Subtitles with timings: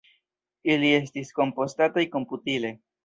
[0.75, 2.73] Ili estis kompostataj komputile.